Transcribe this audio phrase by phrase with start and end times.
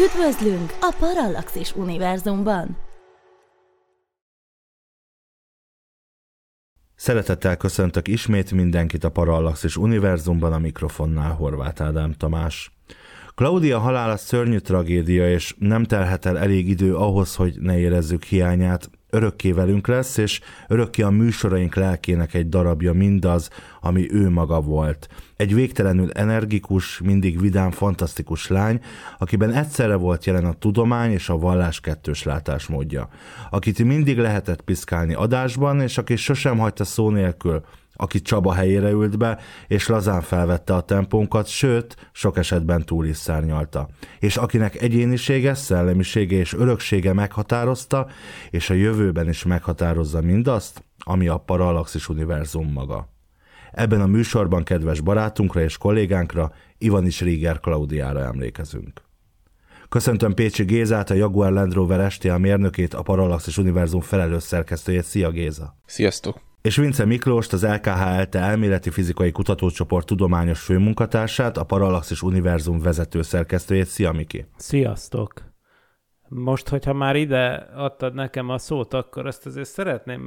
[0.00, 2.76] Üdvözlünk a Parallaxis univerzumban!
[6.94, 12.79] Szeretettel köszöntök ismét mindenkit a Parallaxis univerzumban a mikrofonnál Horváth Ádám Tamás.
[13.40, 18.90] Claudia halála szörnyű tragédia, és nem telhet el elég idő ahhoz, hogy ne érezzük hiányát.
[19.10, 25.08] Örökké velünk lesz, és örökké a műsoraink lelkének egy darabja mindaz, ami ő maga volt.
[25.36, 28.80] Egy végtelenül energikus, mindig vidám, fantasztikus lány,
[29.18, 33.08] akiben egyszerre volt jelen a tudomány és a vallás kettős látásmódja.
[33.50, 37.62] Akit mindig lehetett piszkálni adásban, és aki sosem hagyta szó nélkül
[38.00, 43.16] aki Csaba helyére ült be, és lazán felvette a tempónkat, sőt, sok esetben túl is
[43.16, 43.88] szárnyalta.
[44.18, 48.06] És akinek egyénisége, szellemisége és öröksége meghatározta,
[48.50, 53.08] és a jövőben is meghatározza mindazt, ami a Parallaxis univerzum maga.
[53.72, 59.02] Ebben a műsorban kedves barátunkra és kollégánkra, Ivanis Rieger Klaudiára emlékezünk.
[59.88, 65.04] Köszöntöm Pécsi Gézát, a Jaguar Land Rover STA mérnökét, a Parallaxis Univerzum felelős szerkesztőjét.
[65.04, 65.76] Szia Géza!
[65.86, 66.49] Sziasztok!
[66.62, 73.86] És Vince Miklóst, az LKHLT elméleti fizikai kutatócsoport tudományos főmunkatársát, a Parallaxis Univerzum vezető szerkesztőjét.
[73.86, 74.46] Szia, Miki!
[74.56, 75.32] Sziasztok!
[76.28, 80.20] Most, hogyha már ide adtad nekem a szót, akkor ezt azért szeretném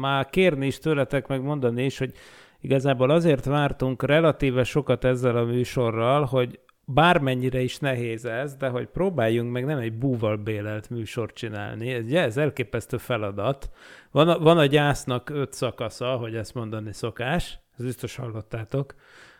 [0.00, 2.12] már kérni is tőletek, meg mondani is, hogy
[2.60, 6.60] igazából azért vártunk relatíve sokat ezzel a műsorral, hogy
[6.92, 11.92] bármennyire is nehéz ez, de hogy próbáljunk meg nem egy búval bélelt műsort csinálni.
[11.92, 13.70] Ez, ez elképesztő feladat.
[14.10, 18.94] Van a, van a gyásznak öt szakasza, hogy ezt mondani szokás, ezt biztos hallottátok.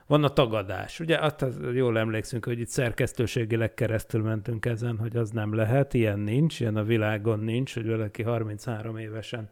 [0.06, 1.00] Van a tagadás.
[1.00, 6.18] Ugye azt jól emlékszünk, hogy itt szerkesztőségileg keresztül mentünk ezen, hogy az nem lehet, ilyen
[6.18, 9.50] nincs, ilyen a világon nincs, hogy valaki 33 évesen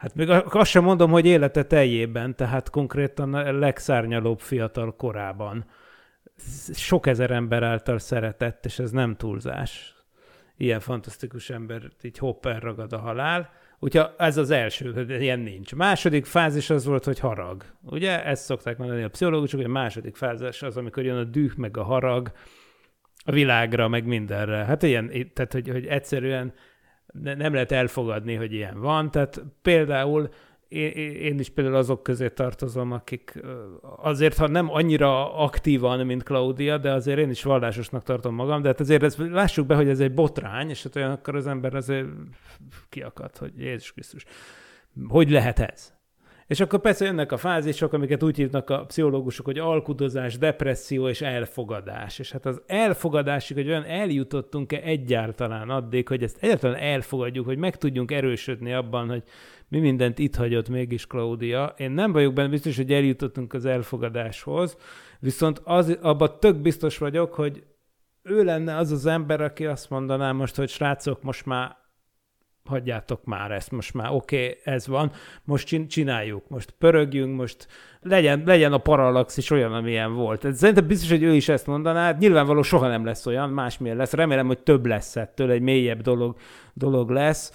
[0.00, 5.64] Hát még azt sem mondom, hogy élete teljében, tehát konkrétan a legszárnyalóbb fiatal korában
[6.72, 9.94] sok ezer ember által szeretett, és ez nem túlzás.
[10.56, 13.50] Ilyen fantasztikus ember így hopp elragad a halál.
[13.78, 15.74] Úgyhogy ez az első, hogy ilyen nincs.
[15.74, 17.64] Második fázis az volt, hogy harag.
[17.82, 21.56] Ugye ezt szokták mondani a pszichológusok, hogy a második fázis az, amikor jön a düh,
[21.56, 22.32] meg a harag
[23.24, 24.56] a világra, meg mindenre.
[24.56, 26.54] Hát ilyen, tehát hogy, hogy egyszerűen
[27.12, 29.10] nem lehet elfogadni, hogy ilyen van.
[29.10, 30.28] Tehát például
[30.70, 33.40] én, én is például azok közé tartozom, akik
[33.96, 38.68] azért, ha nem annyira aktívan, mint Claudia, de azért én is vallásosnak tartom magam, de
[38.68, 41.74] hát azért ezt, lássuk be, hogy ez egy botrány, és hát olyan akkor az ember
[41.74, 42.06] azért
[42.88, 44.24] kiakad, hogy Jézus Krisztus.
[45.08, 45.92] Hogy lehet ez?
[46.46, 51.20] És akkor persze jönnek a fázisok, amiket úgy hívnak a pszichológusok, hogy alkudozás, depresszió és
[51.20, 52.18] elfogadás.
[52.18, 57.76] És hát az elfogadásig, hogy olyan eljutottunk-e egyáltalán addig, hogy ezt egyáltalán elfogadjuk, hogy meg
[57.76, 59.22] tudjunk erősödni abban, hogy
[59.70, 61.74] mi mindent itt hagyott mégis Claudia.
[61.76, 64.76] Én nem vagyok benne biztos, hogy eljutottunk az elfogadáshoz,
[65.20, 67.64] viszont az, abban tök biztos vagyok, hogy
[68.22, 71.76] ő lenne az az ember, aki azt mondaná most, hogy srácok, most már
[72.64, 75.12] hagyjátok már ezt, most már oké, okay, ez van,
[75.44, 77.68] most csináljuk, most pörögjünk, most
[78.02, 80.54] legyen, legyen a parallaxis olyan, amilyen volt.
[80.54, 84.46] Szerintem biztos, hogy ő is ezt mondaná, nyilvánvaló soha nem lesz olyan, másmilyen lesz, remélem,
[84.46, 86.36] hogy több lesz ettől, egy mélyebb dolog,
[86.74, 87.52] dolog lesz.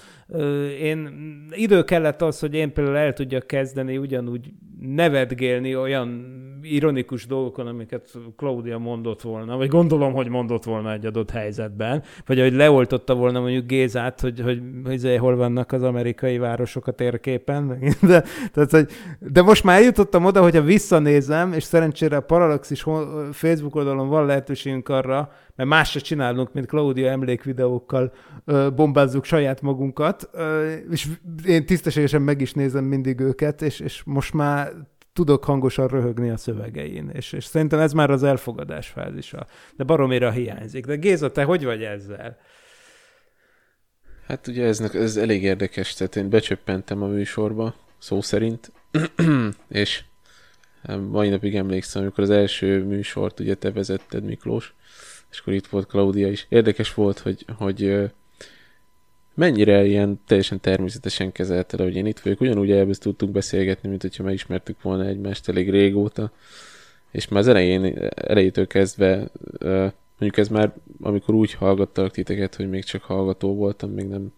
[0.81, 1.09] Én
[1.51, 8.11] idő kellett az, hogy én például el tudjak kezdeni ugyanúgy nevetgélni olyan ironikus dolgokon, amiket
[8.35, 13.39] Claudia mondott volna, vagy gondolom, hogy mondott volna egy adott helyzetben, vagy hogy leoltotta volna
[13.39, 17.67] mondjuk Gézát, hogy, hogy, hogy hol vannak az amerikai városok a térképen.
[18.01, 18.23] De,
[18.53, 18.89] tehát, hogy,
[19.19, 22.85] de most már eljutottam oda, hogyha visszanézem, és szerencsére a Parallaxis
[23.31, 28.13] Facebook oldalon van lehetőségünk arra, mert más se csinálunk, mint Claudia emlékvideókkal
[28.75, 30.29] bombázzuk saját magunkat,
[30.91, 31.07] és
[31.45, 34.71] én tisztességesen meg is nézem mindig őket, és, és most már
[35.13, 39.47] tudok hangosan röhögni a szövegein, és, és szerintem ez már az elfogadás fázisa.
[39.75, 40.85] De baromira hiányzik.
[40.85, 42.37] De Géza, te hogy vagy ezzel?
[44.27, 48.71] Hát ugye ez, ez elég érdekes, tehát én becsöppentem a műsorba, szó szerint,
[49.69, 50.03] és
[51.09, 54.73] mai napig emlékszem, amikor az első műsort ugye te vezetted, Miklós,
[55.31, 56.45] és akkor itt volt Claudia is.
[56.49, 58.09] Érdekes volt, hogy, hogy
[59.33, 62.41] mennyire ilyen teljesen természetesen kezelte, hogy én itt vagyok.
[62.41, 66.31] Ugyanúgy elből tudtunk beszélgetni, mint hogyha megismertük volna egymást elég régóta.
[67.11, 69.29] És már az elején, elejétől kezdve,
[70.17, 74.33] mondjuk ez már, amikor úgy hallgattalak titeket, hogy még csak hallgató voltam, még nem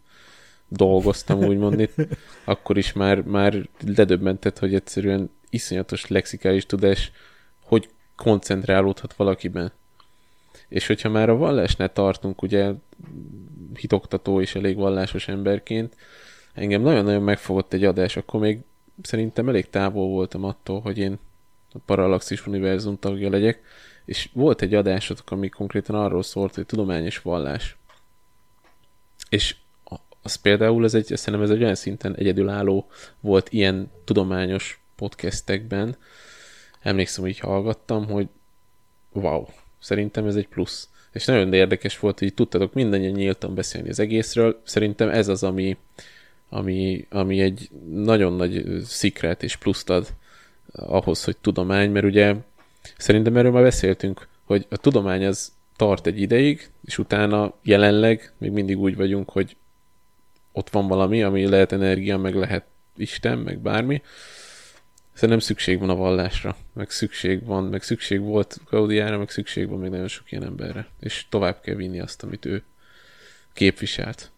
[0.67, 1.95] dolgoztam, úgymond itt,
[2.45, 7.11] akkor is már, már ledöbbentett, hogy egyszerűen iszonyatos lexikális tudás,
[7.63, 9.71] hogy koncentrálódhat valakiben.
[10.67, 12.71] És hogyha már a vallásnál tartunk, ugye
[13.73, 15.95] hitoktató és elég vallásos emberként,
[16.53, 18.59] engem nagyon-nagyon megfogott egy adás, akkor még
[19.01, 21.19] szerintem elég távol voltam attól, hogy én
[21.73, 23.61] a Parallaxis univerzum tagja legyek,
[24.05, 27.77] és volt egy adásotok, ami konkrétan arról szólt, hogy tudományos vallás.
[29.29, 29.55] És
[30.21, 32.87] az például ez egy, szerintem ez egy olyan szinten egyedülálló
[33.19, 35.97] volt ilyen tudományos podcastekben.
[36.79, 38.27] Emlékszem, hogy hallgattam, hogy
[39.11, 39.45] wow,
[39.79, 40.89] szerintem ez egy plusz.
[41.11, 44.61] És nagyon érdekes volt, hogy tudtatok mindannyian nyíltan beszélni az egészről.
[44.63, 45.77] Szerintem ez az, ami,
[46.49, 50.07] ami, ami egy nagyon nagy szikret és pluszt ad
[50.71, 52.35] ahhoz, hogy tudomány, mert ugye
[52.97, 58.51] szerintem erről már beszéltünk, hogy a tudomány az tart egy ideig, és utána jelenleg még
[58.51, 59.55] mindig úgy vagyunk, hogy
[60.51, 62.63] ott van valami, ami lehet energia, meg lehet
[62.95, 64.01] Isten, meg bármi.
[65.17, 69.79] Szerintem szükség van a vallásra, meg szükség van, meg szükség volt Claudiára, meg szükség van
[69.79, 72.63] még nagyon sok ilyen emberre, és tovább kell vinni azt, amit ő
[73.53, 74.31] képviselt.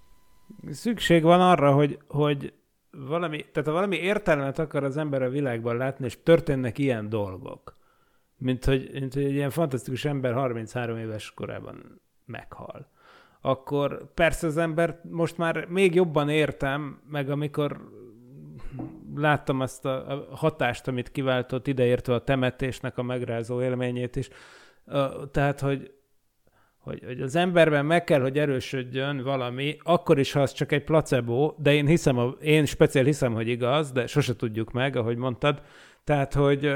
[0.71, 2.53] Szükség van arra, hogy, hogy
[2.91, 7.77] valami, tehát ha valami értelmet akar az ember a világban látni, és történnek ilyen dolgok,
[8.37, 12.89] mint hogy, mint hogy egy ilyen fantasztikus ember 33 éves korában meghal,
[13.41, 17.89] akkor persze az ember most már még jobban értem, meg amikor
[19.15, 24.29] láttam azt a hatást, amit kiváltott ideértve a temetésnek a megrázó élményét is.
[25.31, 25.91] Tehát, hogy,
[26.77, 30.83] hogy, hogy az emberben meg kell, hogy erősödjön valami, akkor is, ha az csak egy
[30.83, 35.61] placebo, de én hiszem, én speciál hiszem, hogy igaz, de sose tudjuk meg, ahogy mondtad.
[36.03, 36.73] Tehát, hogy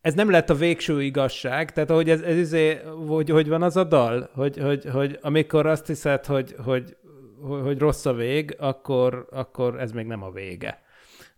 [0.00, 3.76] ez nem lett a végső igazság, tehát ahogy ez, ez izé, hogy, hogy van az
[3.76, 6.96] a dal, hogy, hogy, hogy amikor azt hiszed, hogy, hogy,
[7.42, 10.82] hogy rossz a vég, akkor, akkor ez még nem a vége.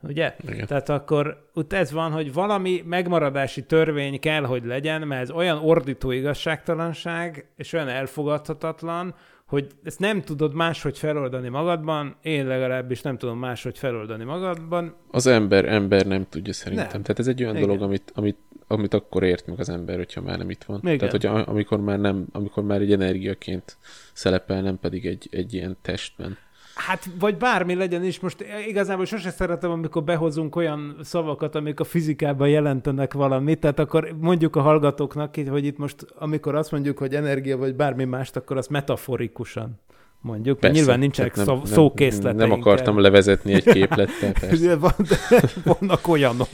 [0.03, 0.35] Ugye?
[0.49, 0.67] Igen.
[0.67, 5.59] Tehát akkor ott ez van, hogy valami megmaradási törvény kell, hogy legyen, mert ez olyan
[5.59, 9.15] ordító igazságtalanság, és olyan elfogadhatatlan,
[9.47, 14.95] hogy ezt nem tudod máshogy feloldani magadban, én legalábbis nem tudom máshogy feloldani magadban.
[15.11, 16.89] Az ember, ember nem tudja szerintem.
[16.93, 17.03] Nem.
[17.03, 17.67] Tehát ez egy olyan Igen.
[17.69, 18.39] dolog, amit, amit,
[18.71, 20.81] amit akkor ért meg az ember, hogyha már nem itt van.
[20.83, 20.99] Igen.
[20.99, 23.77] Tehát, hogy amikor már nem, amikor már egy energiaként
[24.13, 26.39] szerepel, nem pedig egy, egy ilyen testben.
[26.75, 31.85] Hát, vagy bármi legyen is, most igazából sose szeretem, amikor behozunk olyan szavakat, amik a
[31.85, 37.15] fizikában jelentenek valamit, tehát akkor mondjuk a hallgatóknak, hogy itt most, amikor azt mondjuk, hogy
[37.15, 39.81] energia vagy bármi mást, akkor azt metaforikusan
[40.21, 40.59] mondjuk.
[40.59, 42.39] Persze, Nyilván nincsenek nem, szó, szókészleteink.
[42.39, 44.77] Nem akartam levezetni egy képlettel, persze.
[44.77, 44.95] Van,
[45.79, 46.49] vannak olyanok.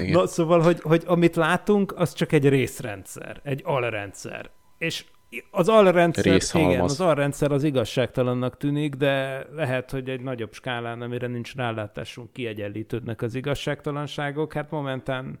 [0.00, 0.12] Igen.
[0.12, 4.50] Na, szóval, hogy, hogy amit látunk, az csak egy részrendszer, egy alrendszer.
[4.78, 5.04] És
[5.50, 11.26] az alrendszer, igen, az alrendszer az igazságtalannak tűnik, de lehet, hogy egy nagyobb skálán, amire
[11.26, 14.52] nincs rálátásunk, kiegyenlítődnek az igazságtalanságok.
[14.52, 15.40] Hát momentán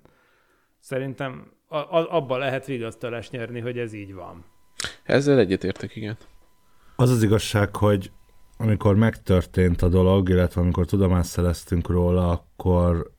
[0.78, 4.44] szerintem a, a, abba lehet vigasztalást nyerni, hogy ez így van.
[5.02, 6.16] Ezzel egyetértek, igen.
[6.96, 8.10] Az az igazság, hogy
[8.56, 13.10] amikor megtörtént a dolog, illetve amikor tudomást szereztünk róla, akkor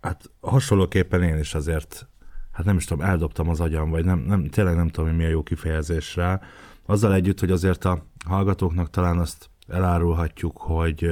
[0.00, 2.08] hát hasonlóképpen én is azért
[2.50, 5.24] hát nem is tudom, eldobtam az agyam, vagy nem, nem, tényleg nem tudom, hogy mi
[5.24, 6.40] a jó kifejezés rá.
[6.86, 11.10] Azzal együtt, hogy azért a hallgatóknak talán azt elárulhatjuk, hogy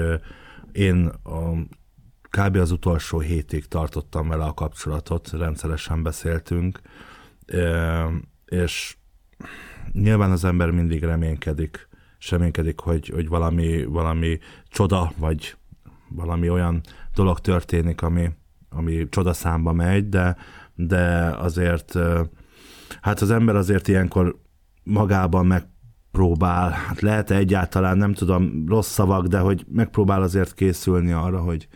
[0.72, 1.52] én a,
[2.30, 2.56] kb.
[2.56, 6.80] az utolsó hétig tartottam vele a kapcsolatot, rendszeresen beszéltünk,
[8.44, 8.96] és
[9.92, 11.88] nyilván az ember mindig reménykedik,
[12.18, 14.38] és reménykedik, hogy, hogy valami, valami
[14.68, 15.56] csoda, vagy
[16.08, 16.80] valami olyan
[17.14, 18.30] dolog történik, ami,
[18.70, 20.36] ami csodaszámba megy, de
[20.78, 21.98] de azért
[23.00, 24.38] hát az ember azért ilyenkor
[24.82, 31.40] magában megpróbál, hát lehet-e egyáltalán, nem tudom, rossz szavak, de hogy megpróbál azért készülni arra,
[31.40, 31.68] hogy,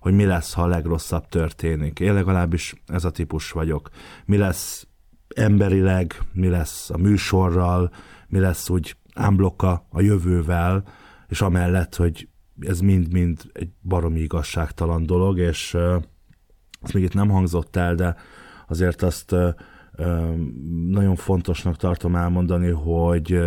[0.00, 2.00] hogy mi lesz, ha a legrosszabb történik.
[2.00, 3.88] Én legalábbis ez a típus vagyok.
[4.24, 4.86] Mi lesz
[5.34, 7.90] emberileg, mi lesz a műsorral,
[8.28, 10.84] mi lesz úgy ámblokka a jövővel,
[11.28, 12.28] és amellett, hogy
[12.60, 15.76] ez mind-mind egy baromi igazságtalan dolog, és
[16.80, 18.16] ez még itt nem hangzott el, de
[18.68, 19.34] azért azt
[20.86, 23.40] nagyon fontosnak tartom elmondani, hogy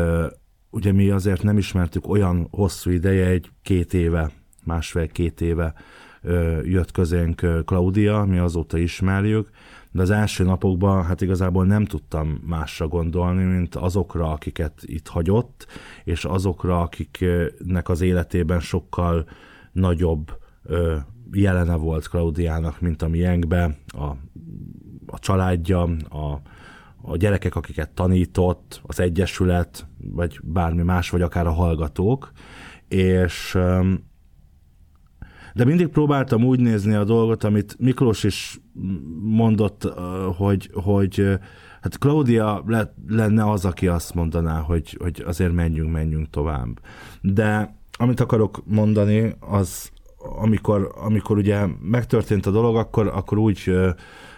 [0.69, 4.31] ugye mi azért nem ismertük olyan hosszú ideje, egy két éve,
[4.63, 5.73] másfél-két éve
[6.63, 9.49] jött közénk Claudia, mi azóta ismerjük,
[9.91, 15.67] de az első napokban hát igazából nem tudtam másra gondolni, mint azokra, akiket itt hagyott,
[16.03, 19.25] és azokra, akiknek az életében sokkal
[19.71, 20.37] nagyobb
[21.31, 24.11] jelene volt Claudiának, mint a miénkbe, a
[25.13, 26.41] a családja, a,
[27.01, 32.31] a gyerekek, akiket tanított, az egyesület, vagy bármi más, vagy akár a hallgatók,
[32.87, 33.57] és
[35.53, 38.61] de mindig próbáltam úgy nézni a dolgot, amit Miklós is
[39.21, 39.93] mondott,
[40.37, 41.39] hogy, hogy
[41.81, 46.79] hát Claudia le, lenne az, aki azt mondaná, hogy, hogy azért menjünk, menjünk tovább.
[47.21, 49.91] De amit akarok mondani, az,
[50.43, 53.73] amikor, amikor ugye megtörtént a dolog, akkor, akkor úgy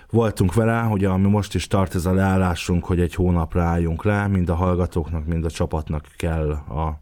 [0.09, 4.27] voltunk vele, hogy ami most is tart ez a leállásunk, hogy egy hónapra álljunk le,
[4.27, 6.99] mind a hallgatóknak, mind a csapatnak kell a,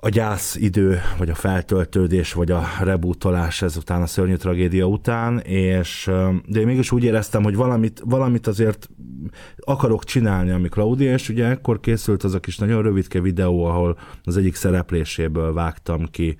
[0.00, 6.10] a gyász idő, vagy a feltöltődés, vagy a rebootolás ezután a szörnyű tragédia után, és
[6.46, 8.88] de én mégis úgy éreztem, hogy valamit, valamit azért
[9.56, 13.98] akarok csinálni, ami Claudia, és ugye ekkor készült az a kis nagyon rövidke videó, ahol
[14.24, 16.36] az egyik szerepléséből vágtam ki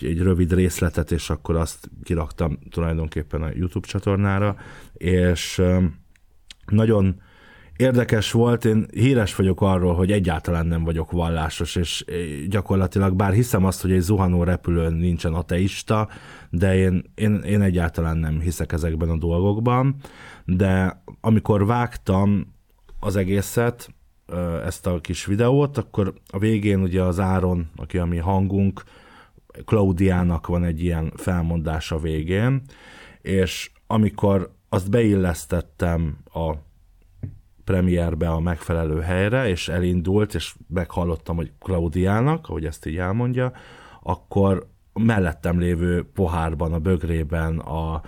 [0.00, 4.56] egy rövid részletet, és akkor azt kiraktam tulajdonképpen a YouTube csatornára,
[4.92, 5.62] és
[6.66, 7.20] nagyon
[7.76, 12.04] érdekes volt, én híres vagyok arról, hogy egyáltalán nem vagyok vallásos, és
[12.48, 16.08] gyakorlatilag bár hiszem azt, hogy egy zuhanó repülőn nincsen ateista,
[16.50, 19.96] de én, én, én egyáltalán nem hiszek ezekben a dolgokban,
[20.44, 22.54] de amikor vágtam
[23.00, 23.94] az egészet,
[24.64, 28.82] ezt a kis videót, akkor a végén ugye az Áron, aki a mi hangunk,
[29.64, 32.62] Klaudiának van egy ilyen felmondása végén,
[33.20, 36.52] és amikor azt beillesztettem a
[37.64, 43.52] premierbe a megfelelő helyre, és elindult, és meghallottam, hogy Klaudiának, ahogy ezt így elmondja,
[44.02, 48.02] akkor mellettem lévő pohárban, a bögrében a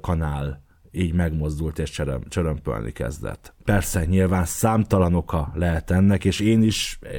[0.00, 3.54] kanál így megmozdult és csöröm, csörömpölni kezdett.
[3.68, 7.10] Persze, nyilván számtalan oka lehet ennek, és én is eh,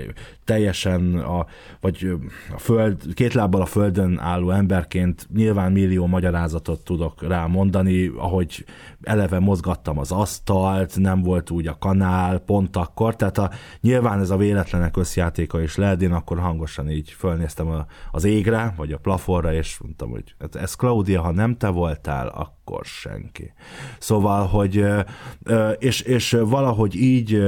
[0.49, 1.45] teljesen a,
[1.81, 2.15] vagy
[2.53, 8.65] a föld, két lábbal a földön álló emberként nyilván millió magyarázatot tudok rá mondani, ahogy
[9.01, 13.51] eleve mozgattam az asztalt, nem volt úgy a kanál pont akkor, tehát a,
[13.81, 18.73] nyilván ez a véletlenek összjátéka is lehet, én akkor hangosan így fölnéztem a, az égre,
[18.77, 23.53] vagy a plafonra, és mondtam, hogy hát ez Claudia, ha nem te voltál, akkor senki.
[23.99, 24.85] Szóval, hogy
[25.79, 27.41] és, és valahogy így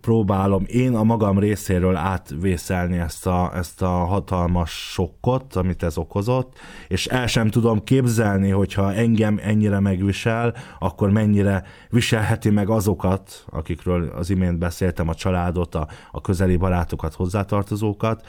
[0.00, 6.58] próbálom én a magam részéről átvészelni ezt a, ezt a hatalmas sokkot, amit ez okozott,
[6.88, 14.12] és el sem tudom képzelni, hogyha engem ennyire megvisel, akkor mennyire viselheti meg azokat, akikről
[14.16, 18.26] az imént beszéltem, a családot, a, a közeli barátokat, hozzátartozókat,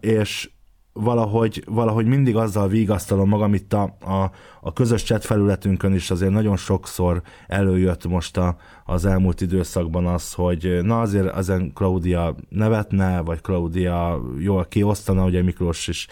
[0.00, 0.50] és
[0.92, 4.30] valahogy, valahogy mindig azzal vigasztalom magam itt a, a,
[4.60, 10.32] a közös chat felületünkön is azért nagyon sokszor előjött most a, az elmúlt időszakban az,
[10.32, 16.06] hogy na azért ezen Claudia nevetne, vagy Claudia jól kiosztana, ugye Miklós is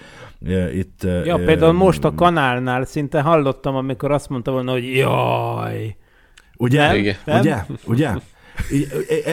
[0.47, 1.03] e, itt...
[1.03, 5.97] Ja, e, például most a kanálnál szinte hallottam, amikor azt mondta volna, hogy jaj,
[6.61, 7.17] Ugye?
[7.25, 7.41] Nem?
[7.41, 7.65] Ugye?
[7.87, 8.11] Ugye?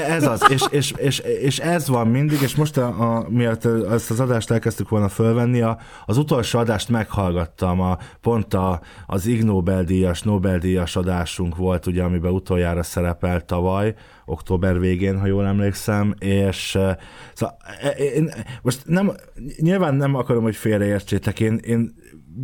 [0.08, 4.12] Ez az, és, és, és, és ez van mindig, és most a, a, miatt ezt
[4.12, 9.44] az adást elkezdtük volna fölvenni, a, az utolsó adást meghallgattam, a, pont a, az Ig
[9.44, 13.96] Nobel-díjas, Nobel-díjas adásunk volt, ugye, amiben utoljára szerepelt tavaly,
[14.30, 16.78] október végén, ha jól emlékszem, és
[17.34, 17.58] szóval,
[17.98, 18.32] én,
[18.62, 19.12] most nem,
[19.60, 21.94] nyilván nem akarom, hogy félreértsétek, én, én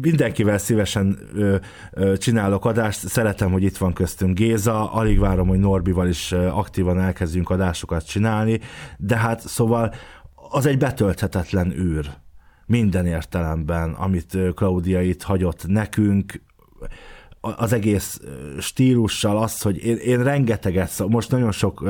[0.02, 1.56] mindenkivel szívesen ö,
[1.92, 7.00] ö, csinálok adást, szeretem, hogy itt van köztünk Géza, alig várom, hogy Norbival is aktívan
[7.00, 8.60] elkezdjünk adásokat csinálni,
[8.98, 9.94] de hát szóval
[10.50, 12.06] az egy betölthetetlen űr
[12.66, 16.42] minden értelemben, amit Claudia itt hagyott nekünk,
[17.46, 18.20] az egész
[18.60, 21.82] stílussal az, hogy én, én rengeteget, most nagyon sok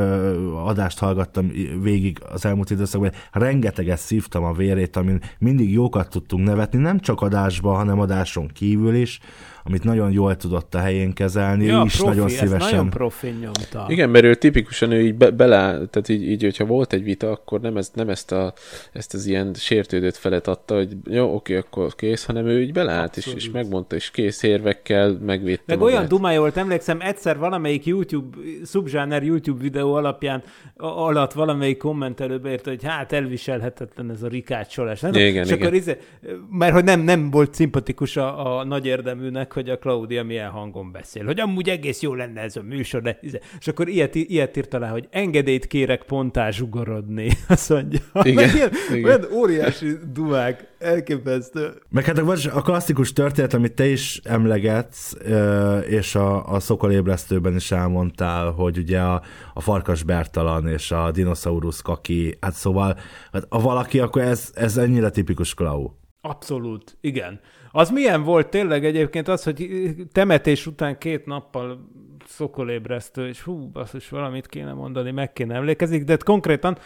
[0.65, 6.79] adást hallgattam végig az elmúlt időszakban, rengeteget szívtam a vérét, amin mindig jókat tudtunk nevetni,
[6.79, 9.19] nem csak adásban, hanem adáson kívül is,
[9.63, 12.69] amit nagyon jól tudott a helyén kezelni, ja, ő is profi, nagyon szívesen.
[12.69, 13.85] nagyon profi nyomta.
[13.87, 17.31] Igen, mert ő tipikusan ő így be, bele, tehát így, így, hogyha volt egy vita,
[17.31, 18.53] akkor nem, ez, nem ezt, a,
[18.91, 23.17] ezt az ilyen sértődött felet adta, hogy jó, oké, akkor kész, hanem ő így beleállt,
[23.17, 25.93] és, és megmondta, és kész érvekkel megvédte Meg magát.
[25.93, 30.43] olyan dumája volt, emlékszem, egyszer valamelyik YouTube, subzsáner YouTube videó alapján
[30.77, 34.99] alatt valamelyik kommentelő beírta, hogy hát elviselhetetlen ez a rikácsolás.
[34.99, 35.13] Nem?
[35.13, 35.61] Igen, és igen.
[35.61, 35.97] akkor izé,
[36.49, 40.91] mert hogy nem, nem volt szimpatikus a, a nagy érdeműnek, hogy a Claudia milyen hangon
[40.91, 43.19] beszél, hogy amúgy egész jó lenne ez a műsor, de
[43.59, 47.99] és akkor ilyet, ilyet írta le, hogy engedélyt kérek pontá zsugorodni, azt mondja.
[48.23, 49.03] Igen, ilyen, igen.
[49.03, 51.73] Olyan óriási dumák, elképesztő.
[51.89, 52.17] Meg hát
[52.53, 55.15] a klasszikus történet, amit te is emlegetsz,
[55.87, 59.21] és a, a szokolébresztőben is elmondtál, hogy ugye a,
[59.53, 62.97] a farkas Bertalan és a dinoszaurusz kaki, hát szóval
[63.31, 65.89] hát a valaki, akkor ez, ez ennyire tipikus Klau.
[66.21, 67.39] Abszolút, igen.
[67.75, 69.69] Az milyen volt tényleg egyébként az, hogy
[70.11, 71.89] temetés után két nappal
[72.33, 76.77] szokolébresztő, és hú, basszus, valamit kéne mondani, meg kéne emlékezik, de konkrétan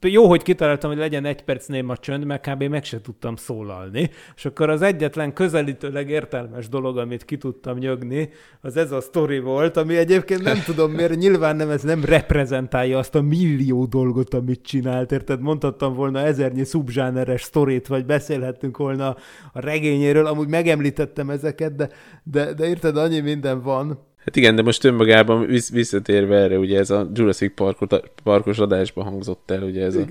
[0.00, 2.62] jó, hogy kitaláltam, hogy legyen egy perc néma csönd, mert kb.
[2.62, 8.28] meg se tudtam szólalni, és akkor az egyetlen közelítőleg értelmes dolog, amit ki tudtam nyögni,
[8.60, 12.98] az ez a sztori volt, ami egyébként nem tudom miért, nyilván nem, ez nem reprezentálja
[12.98, 15.40] azt a millió dolgot, amit csinált, érted?
[15.40, 19.16] Mondhattam volna ezernyi szubzsáneres sztorit, vagy beszélhettünk volna
[19.52, 21.88] a regényéről, amúgy megemlítettem ezeket, de,
[22.22, 26.90] de, de érted, annyi minden van, Hát igen, de most önmagában visszatérve erre, ugye ez
[26.90, 30.04] a Jurassic Parkot, Parkos adásban hangzott el, ugye ez, a,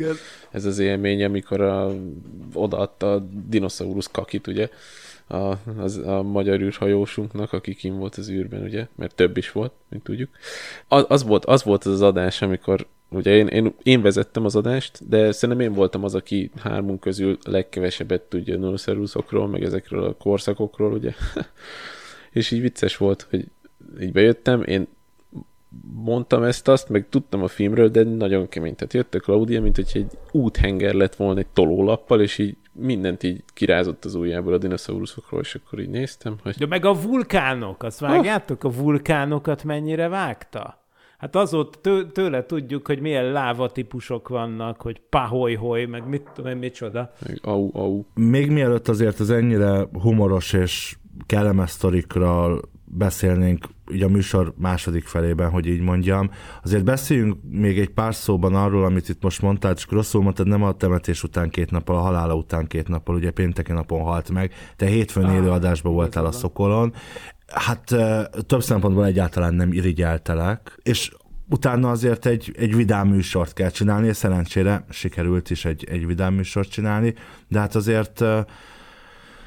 [0.51, 1.91] ez az élmény, amikor a,
[2.53, 4.69] odaadta a dinoszaurusz kakit, ugye,
[5.27, 9.72] a, az, a magyar űrhajósunknak, aki kim volt az űrben, ugye, mert több is volt,
[9.89, 10.29] mint tudjuk.
[10.88, 14.55] Az, az, volt, az volt az, az adás, amikor ugye én, én, én vezettem az
[14.55, 18.75] adást, de szerintem én voltam az, aki hármunk közül legkevesebbet tudja
[19.34, 21.13] a meg ezekről a korszakokról, ugye.
[22.31, 23.45] és így vicces volt, hogy
[24.01, 24.87] így bejöttem, én
[25.93, 28.75] mondtam ezt azt, meg tudtam a filmről, de nagyon kemény.
[28.75, 33.23] Tehát jött a Claudia, mint hogy egy úthenger lett volna egy tolólappal, és így mindent
[33.23, 36.55] így kirázott az ujjából a dinoszauruszokról, és akkor így néztem, hogy...
[36.55, 38.63] De meg a vulkánok, azt vágjátok?
[38.63, 40.83] A vulkánokat mennyire vágta?
[41.17, 46.51] Hát azóta tő, tőle tudjuk, hogy milyen láva típusok vannak, hogy paholyholy, meg mit tudom
[46.51, 47.11] én, micsoda.
[47.27, 48.03] Meg au, au.
[48.13, 52.61] Még mielőtt azért az ennyire humoros és kellemes sztorikról
[52.97, 56.29] beszélnénk ugye a műsor második felében, hogy így mondjam.
[56.63, 60.63] Azért beszéljünk még egy pár szóban arról, amit itt most mondtál, csak rosszul mondtad, nem
[60.63, 64.53] a temetés után két nappal, a halála után két nappal, ugye pénteken napon halt meg,
[64.75, 66.93] te hétfőn élő adásban voltál a Szokolon.
[67.47, 67.95] Hát
[68.45, 71.11] több szempontból egyáltalán nem irigyeltelek, és
[71.49, 76.33] utána azért egy, egy vidám műsort kell csinálni, és szerencsére sikerült is egy, egy vidám
[76.33, 77.13] műsort csinálni,
[77.47, 78.23] de hát azért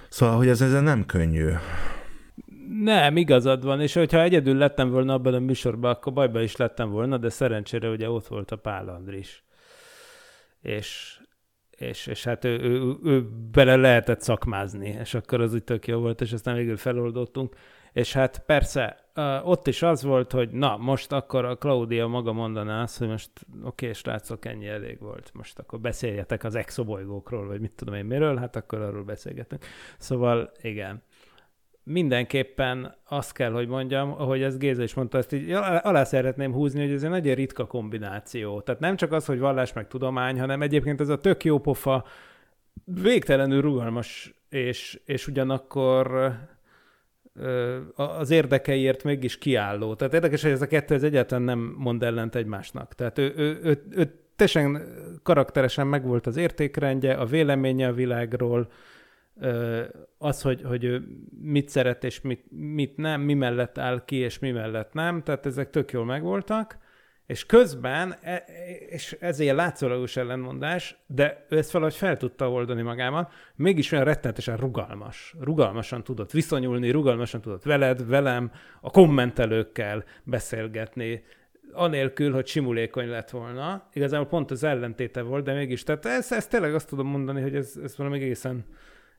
[0.09, 1.49] szóval, hogy ez, ez nem könnyű.
[2.69, 6.91] Nem, igazad van, és hogyha egyedül lettem volna abban a műsorban, akkor bajba is lettem
[6.91, 9.45] volna, de szerencsére ugye ott volt a Pál Andris.
[10.61, 11.19] És,
[11.71, 15.99] és, és hát ő, ő, ő, bele lehetett szakmázni, és akkor az úgy tök jó
[15.99, 17.55] volt, és aztán végül feloldottunk.
[17.93, 19.11] És hát persze,
[19.43, 23.31] ott is az volt, hogy na, most akkor a Claudia maga mondaná azt, hogy most
[23.63, 28.05] oké, okay, srácok, ennyi elég volt, most akkor beszéljetek az exobolygókról, vagy mit tudom én
[28.05, 29.65] miről, hát akkor arról beszélgetünk.
[29.99, 31.03] Szóval igen
[31.89, 35.51] mindenképpen azt kell, hogy mondjam, ahogy ez Géza is mondta, ezt így
[35.83, 38.61] alá szeretném húzni, hogy ez egy nagyon ritka kombináció.
[38.61, 42.05] Tehát nem csak az, hogy vallás meg tudomány, hanem egyébként ez a tök jó pofa,
[42.85, 46.33] végtelenül rugalmas, és, és ugyanakkor
[47.95, 49.95] az érdekeiért mégis kiálló.
[49.95, 52.95] Tehát érdekes, hogy ez a kettő ez egyáltalán nem mond ellent egymásnak.
[52.95, 54.83] Tehát ő, ő, ő, ő teljesen
[55.23, 58.71] karakteresen megvolt az értékrendje, a véleménye a világról,
[60.19, 61.03] az, hogy, hogy ő
[61.43, 65.47] mit szeret és mit, mit nem, mi mellett áll ki és mi mellett nem, tehát
[65.47, 66.79] ezek tök jól megvoltak,
[67.29, 68.45] és közben, e,
[68.89, 74.57] és ezért látszólagos ellenmondás, de ő ezt valahogy fel tudta oldani magában, mégis olyan rettenetesen
[74.57, 75.35] rugalmas.
[75.41, 81.25] Rugalmasan tudott viszonyulni, rugalmasan tudott veled, velem, a kommentelőkkel beszélgetni,
[81.73, 83.89] anélkül, hogy simulékony lett volna.
[83.93, 87.55] Igazából pont az ellentéte volt, de mégis, tehát ezt, ezt tényleg azt tudom mondani, hogy
[87.55, 88.65] ez, ez valami egészen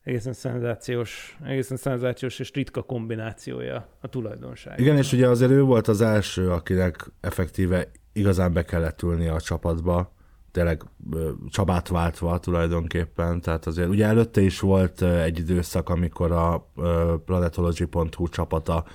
[0.03, 4.79] egészen szenzációs, egészen szenzációs és ritka kombinációja a tulajdonság.
[4.79, 9.39] Igen, és ugye azért ő volt az első, akinek effektíve igazán be kellett ülni a
[9.39, 10.13] csapatba,
[10.51, 10.83] tényleg
[11.49, 16.71] Csabát váltva tulajdonképpen, tehát azért ugye előtte is volt egy időszak, amikor a
[17.25, 18.85] planetology.hu csapata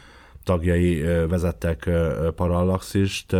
[0.44, 1.90] tagjai vezettek
[2.34, 3.36] Parallaxist,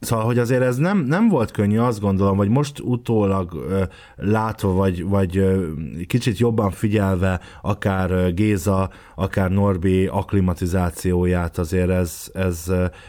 [0.00, 3.82] Szóval, hogy azért ez nem, nem volt könnyű, azt gondolom, vagy most utólag ö,
[4.16, 5.66] látva, vagy, vagy ö,
[6.06, 12.64] kicsit jobban figyelve, akár Géza, akár Norbi akklimatizációját, azért ez, ez,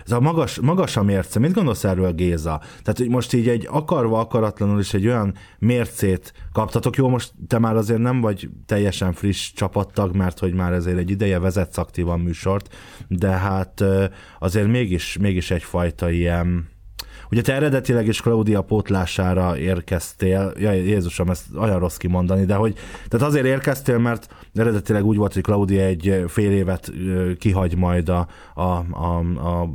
[0.05, 1.39] ez a magas, magas a mérce.
[1.39, 2.61] Mit gondolsz erről, Géza?
[2.81, 6.95] Tehát, hogy most így egy akarva, akaratlanul is egy olyan mércét kaptatok.
[6.95, 11.09] Jó, most te már azért nem vagy teljesen friss csapattag, mert hogy már ezért egy
[11.09, 12.75] ideje vezetsz aktívan műsort,
[13.07, 13.83] de hát
[14.39, 16.77] azért mégis, mégis egyfajta ilyen
[17.31, 22.75] Ugye te eredetileg is Claudia pótlására érkeztél, ja, Jézusom, ezt olyan rossz kimondani, de hogy,
[23.07, 26.91] tehát azért érkeztél, mert eredetileg úgy volt, hogy Claudia egy fél évet
[27.37, 28.61] kihagy majd a, a,
[28.91, 29.69] a, a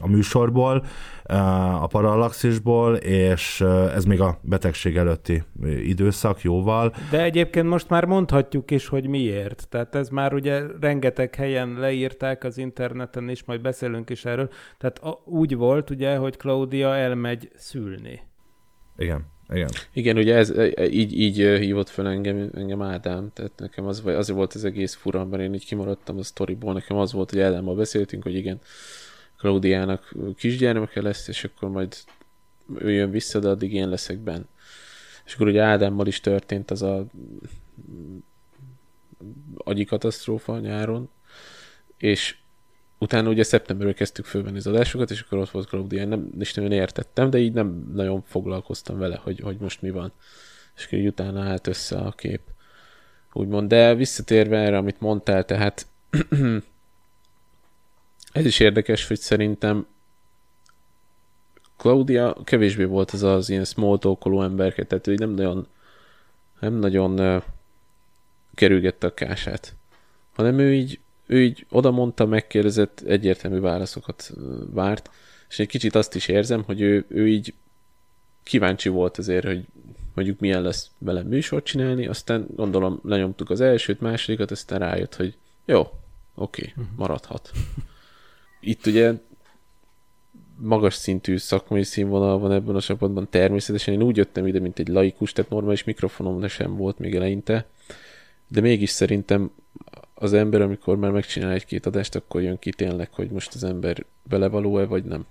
[0.00, 0.84] a műsorból,
[1.80, 3.60] a parallaxisból, és
[3.94, 6.94] ez még a betegség előtti időszak jóval.
[7.10, 9.66] De egyébként most már mondhatjuk is, hogy miért.
[9.68, 14.50] Tehát ez már ugye rengeteg helyen leírták az interneten is, majd beszélünk is erről.
[14.78, 18.20] Tehát úgy volt ugye, hogy Claudia elmegy szülni.
[18.96, 19.30] Igen.
[19.48, 19.68] Igen.
[19.92, 24.02] Igen, ugye ez, e, így, így ö, hívott fel engem, engem Ádám, tehát nekem az,
[24.02, 27.30] vagy azért volt ez egész fura, mert én így kimaradtam a sztoriból, nekem az volt,
[27.30, 28.60] hogy Ádámmal beszéltünk, hogy igen,
[29.42, 31.96] Klaudiának kisgyermeke lesz, és akkor majd
[32.78, 34.42] ő jön vissza, de addig én leszek benn.
[35.24, 37.06] És akkor ugye Ádámmal is történt az a
[39.56, 41.10] agyi katasztrófa nyáron,
[41.96, 42.36] és
[42.98, 46.72] utána ugye szeptemberről kezdtük fölvenni az adásokat, és akkor ott volt Claudia, nem, is nagyon
[46.72, 50.12] értettem, de így nem nagyon foglalkoztam vele, hogy, hogy most mi van.
[50.76, 52.40] És akkor így utána állt össze a kép.
[53.32, 55.86] Úgymond, de visszatérve erre, amit mondtál, tehát
[58.32, 59.86] ez is érdekes, hogy szerintem
[61.76, 65.66] Claudia kevésbé volt az az ilyen small talkoló emberke, tehát ő nem nagyon
[66.60, 67.42] nem nagyon uh,
[68.54, 69.74] kerülgette a kását,
[70.34, 74.32] hanem ő így, ő így oda mondta, megkérdezett, egyértelmű válaszokat
[74.70, 75.10] várt,
[75.48, 77.54] és egy kicsit azt is érzem, hogy ő, ő így
[78.42, 79.64] kíváncsi volt azért, hogy
[80.14, 85.36] mondjuk milyen lesz vele műsort csinálni, aztán gondolom lenyomtuk az elsőt, másodikat, aztán rájött, hogy
[85.64, 85.80] jó,
[86.34, 87.50] oké, okay, maradhat.
[88.62, 89.12] Itt ugye
[90.56, 93.94] magas szintű szakmai színvonal van ebben a csapatban természetesen.
[93.94, 97.66] Én úgy jöttem ide, mint egy laikus, tehát normális mikrofonom sem volt még eleinte,
[98.48, 99.50] de mégis szerintem
[100.14, 104.04] az ember, amikor már megcsinál egy-két adást, akkor jön ki tényleg, hogy most az ember
[104.22, 105.26] belevaló-e, vagy nem.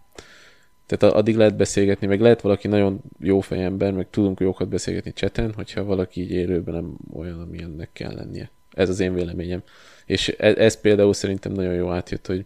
[0.85, 5.53] Tehát addig lehet beszélgetni, meg lehet valaki nagyon jó fejember, meg tudunk jókat beszélgetni cseten,
[5.53, 8.49] hogyha valaki így élőben nem olyan, amilyennek kell lennie.
[8.71, 9.63] Ez az én véleményem.
[10.05, 12.45] És ez, ez például szerintem nagyon jó átjött, hogy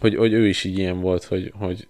[0.00, 1.88] hogy, hogy ő is így ilyen volt, hogy, hogy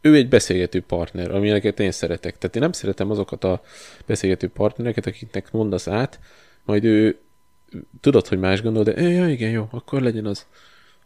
[0.00, 2.38] ő egy beszélgető partner, amineket én szeretek.
[2.38, 3.62] Tehát én nem szeretem azokat a
[4.06, 6.20] beszélgető partnereket, akiknek mondasz át,
[6.64, 7.18] majd ő
[8.00, 10.46] tudod, hogy más gondol, de ja, igen, jó, akkor legyen az.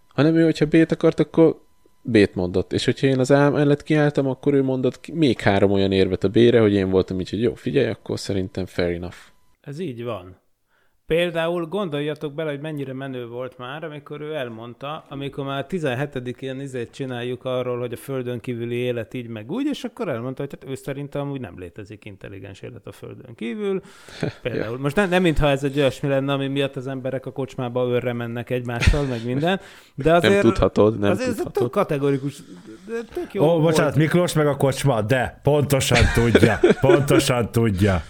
[0.08, 1.60] Hanem ő, hogyha B-t akart, akkor
[2.02, 2.72] B-t mondott.
[2.72, 6.28] És hogyha én az A mellett kiálltam, akkor ő mondott még három olyan érvet a
[6.28, 9.16] B-re, hogy én voltam így, hogy jó, figyelj, akkor szerintem fair enough.
[9.60, 10.40] Ez így van.
[11.06, 16.90] Például gondoljatok bele, hogy mennyire menő volt már, amikor ő elmondta, amikor már 17-én izét
[16.90, 20.70] csináljuk arról, hogy a Földön kívüli élet így meg úgy, és akkor elmondta, hogy hát
[20.70, 23.80] ő szerintem úgy nem létezik intelligens élet a Földön kívül.
[24.42, 27.88] Például, most nem, nem mintha ez egy olyasmi lenne, ami miatt az emberek a kocsmába
[27.88, 29.60] őrre mennek egymással, meg minden,
[29.94, 30.32] de azért...
[30.32, 31.62] Nem tudhatod, nem azért tudhatod.
[31.62, 32.36] tök kategorikus,
[32.86, 33.62] de tök jó Ó, volt.
[33.62, 38.02] bocsánat, Miklós meg a kocsma, de pontosan tudja, pontosan tudja.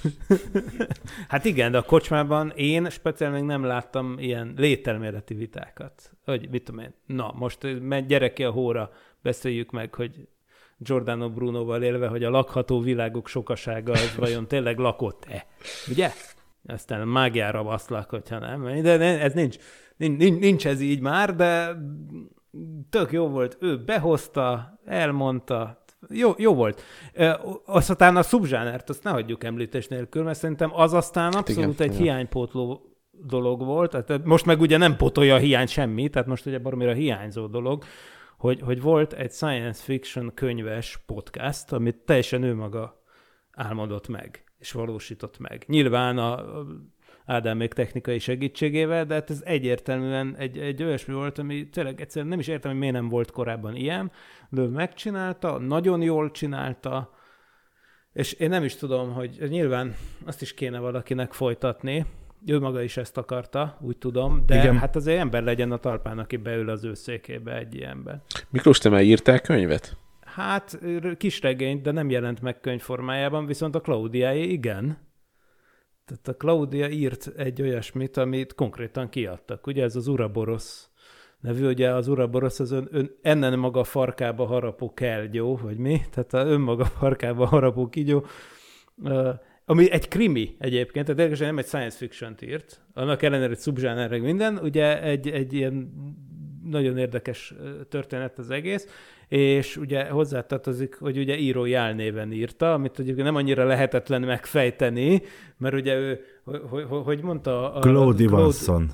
[1.28, 6.12] Hát igen, de a kocsmában én speciál még nem láttam ilyen lételméleti vitákat.
[6.24, 8.90] Hogy mit tudom én, na most menj gyere ki a hóra,
[9.22, 10.28] beszéljük meg, hogy
[10.76, 15.46] Giordano Brunoval élve, hogy a lakható világok sokasága az vajon tényleg lakott-e.
[15.88, 16.10] Ugye?
[16.66, 18.82] Aztán mágiára baszlak, hogyha nem.
[18.82, 19.56] De ez nincs,
[19.96, 21.76] nincs, nincs ez így már, de
[22.90, 23.56] tök jó volt.
[23.60, 26.82] Ő behozta, elmondta, jó, jó volt.
[27.64, 31.94] Aztán a szubzsánert, azt ne hagyjuk említés nélkül, mert szerintem az aztán abszolút Igen, egy
[31.94, 32.02] igen.
[32.02, 34.04] hiánypótló dolog volt.
[34.04, 37.84] Tehát most meg ugye nem potolja a hiány semmi, tehát most ugye baromira hiányzó dolog,
[38.38, 43.02] hogy, hogy volt egy science fiction könyves podcast, amit teljesen ő maga
[43.52, 45.64] álmodott meg, és valósított meg.
[45.66, 46.44] Nyilván a
[47.24, 52.00] a Ádám még technikai segítségével, de hát ez egyértelműen egy, egy olyasmi volt, ami tényleg
[52.00, 54.10] egyszerűen nem is értem, hogy miért nem volt korábban ilyen,
[54.48, 57.10] de ő megcsinálta, nagyon jól csinálta,
[58.12, 59.94] és én nem is tudom, hogy nyilván
[60.26, 62.06] azt is kéne valakinek folytatni,
[62.46, 64.78] ő maga is ezt akarta, úgy tudom, de Igen.
[64.78, 68.22] Hát azért ember legyen a talpán, aki beül az ő székébe egy ilyenbe.
[68.50, 69.96] Miklós, te már írtál könyvet?
[70.24, 70.78] Hát
[71.16, 74.98] kis regényt, de nem jelent meg könyvformájában, viszont a Klaudiáé igen.
[76.12, 79.66] Tehát a Klaudia írt egy olyasmit, amit konkrétan kiadtak.
[79.66, 80.90] Ugye ez az Uraborosz
[81.40, 86.00] nevű, ugye az Uraborosz az ön, ön ennen maga farkába harapó kelgyó, vagy mi?
[86.10, 88.26] Tehát a önmaga farkába harapó kígyó,
[89.04, 89.30] ö,
[89.64, 94.18] ami egy krimi egyébként, tehát érdekesen nem egy science fiction-t írt, annak ellenére, hogy szubzsáner
[94.18, 95.92] minden, ugye egy, egy ilyen
[96.70, 97.54] nagyon érdekes
[97.88, 98.86] történet az egész,
[99.28, 105.22] és ugye hozzátartozik, hogy ugye írói álnéven írta, amit egyébként nem annyira lehetetlen megfejteni,
[105.58, 107.74] mert ugye ő, hogy, hogy, mondta...
[107.74, 108.90] A, Claude Ivanson.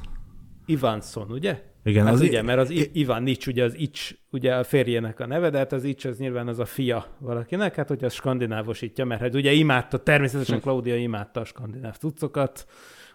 [0.67, 1.63] Ivanson, ugye?
[1.85, 4.65] Igen, az, az i- ugye, mert az I- Ivan Nics, ugye az Ics, ugye a
[4.65, 8.05] férjének a neve, de hát az Ics az nyilván az a fia valakinek, hát hogy
[8.05, 12.67] az skandinávosítja, mert hát ugye imádta, természetesen Claudia imádta a skandináv cuccokat,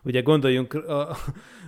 [0.03, 1.17] ugye gondoljunk, a,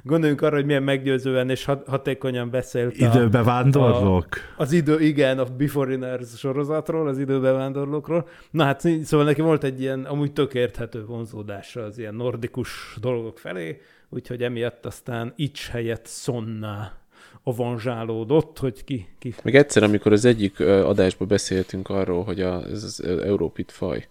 [0.04, 4.28] gondoljunk arra, hogy milyen meggyőzően és hat, hatékonyan beszélt a, Időbe vándorlók.
[4.58, 8.28] az idő, igen, a Beforeigners sorozatról, az időbevándorlókról.
[8.52, 13.40] Na hát szóval neki volt egy ilyen amúgy tök érthető vonzódása az ilyen nordikus dolgok
[13.40, 16.92] felé, úgyhogy emiatt aztán Ics helyett Sonna
[17.44, 19.08] avanzsálódott, hogy ki...
[19.20, 19.34] ki...
[19.44, 24.08] Meg egyszer, amikor az egyik adásban beszéltünk arról, hogy a, ez az Európit faj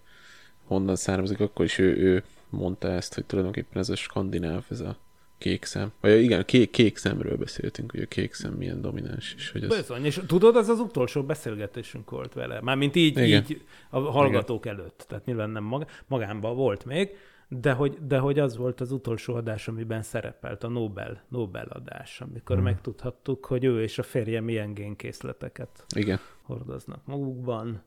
[0.66, 2.22] honnan származik, akkor is ő, ő
[2.54, 4.96] mondta ezt, hogy tulajdonképpen ez a skandináv, ez a
[5.38, 5.92] kék szem.
[6.00, 9.34] Vagy igen, kék, kék szemről beszéltünk, hogy a kék szem milyen domináns.
[9.36, 9.76] És hogy az...
[9.76, 12.60] Bizony, és tudod, az az utolsó beszélgetésünk volt vele.
[12.60, 14.78] Mármint így, így a hallgatók igen.
[14.78, 15.04] előtt.
[15.08, 17.10] Tehát nyilván nem mag, magánban volt még,
[17.48, 22.20] de hogy, de hogy az volt az utolsó adás, amiben szerepelt a Nobel, Nobel adás,
[22.20, 22.64] amikor hmm.
[22.64, 26.18] megtudhattuk, hogy ő és a férje milyen génkészleteket Igen.
[26.42, 27.82] hordoznak magukban.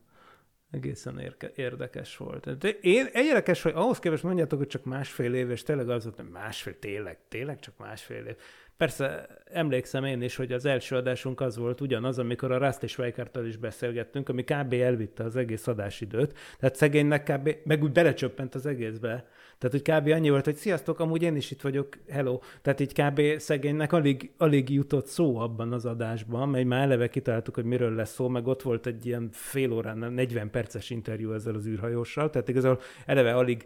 [0.70, 2.58] Egészen érke, érdekes volt.
[2.58, 6.30] De én érdekes, hogy ahhoz képest mondjátok, hogy csak másfél év, és tényleg az volt,
[6.30, 8.36] másfél, tényleg, tényleg csak másfél év.
[8.78, 12.98] Persze emlékszem én is, hogy az első adásunk az volt ugyanaz, amikor a Rust és
[12.98, 14.72] Weikerttel is beszélgettünk, ami kb.
[14.72, 16.38] elvitte az egész adásidőt.
[16.58, 17.56] Tehát szegénynek kb.
[17.64, 19.26] meg úgy belecsöppent az egészbe.
[19.58, 20.08] Tehát, hogy kb.
[20.08, 22.38] annyi volt, hogy sziasztok, amúgy én is itt vagyok, hello.
[22.62, 23.38] Tehát így kb.
[23.38, 28.12] szegénynek alig, alig jutott szó abban az adásban, mely már eleve kitaláltuk, hogy miről lesz
[28.12, 32.48] szó, meg ott volt egy ilyen fél órán, 40 perces interjú ezzel az űrhajóssal, tehát
[32.48, 33.64] igazából eleve alig,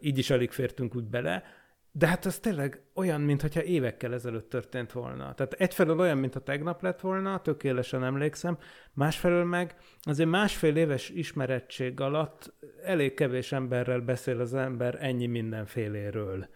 [0.00, 1.42] így is alig fértünk úgy bele,
[1.96, 5.34] de hát ez tényleg olyan, mintha évekkel ezelőtt történt volna.
[5.34, 8.58] Tehát egyfelől olyan, mintha tegnap lett volna, tökéletesen emlékszem,
[8.92, 12.54] másfelől meg azért másfél éves ismerettség alatt
[12.84, 16.48] elég kevés emberrel beszél az ember ennyi mindenféléről.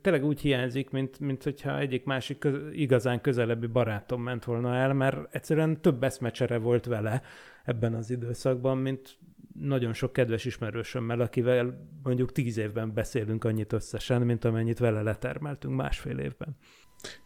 [0.00, 4.92] Tényleg úgy hiányzik, mint, mint hogyha egyik másik köz, igazán közelebbi barátom ment volna el,
[4.92, 7.22] mert egyszerűen több eszmecsere volt vele
[7.64, 9.18] ebben az időszakban, mint
[9.60, 15.74] nagyon sok kedves ismerősömmel, akivel mondjuk tíz évben beszélünk annyit összesen, mint amennyit vele letermeltünk
[15.76, 16.56] másfél évben.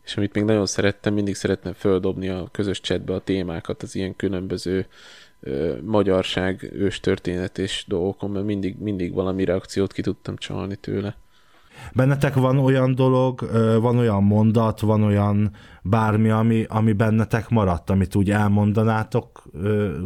[0.02, 4.16] És amit még nagyon szerettem, mindig szeretném földobni a közös chatbe a témákat, az ilyen
[4.16, 4.86] különböző
[5.40, 11.16] ö, magyarság, őstörténet és dolgokon, mert mindig, mindig valami reakciót ki tudtam csalni tőle.
[11.94, 15.50] Bennetek van olyan dolog, van olyan mondat, van olyan
[15.82, 19.42] bármi, ami, ami bennetek maradt, amit úgy elmondanátok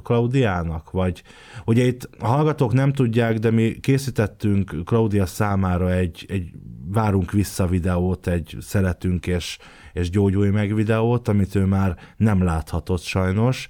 [0.02, 0.90] Klaudiának?
[0.90, 1.22] Vagy
[1.64, 6.50] ugye itt a hallgatók nem tudják, de mi készítettünk Klaudia számára egy, egy
[6.92, 9.58] várunk vissza videót, egy szeretünk és,
[9.92, 13.68] és gyógyulj meg videót, amit ő már nem láthatott sajnos.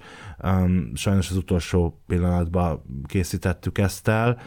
[0.93, 4.37] Sajnos az utolsó pillanatban készítettük ezt el.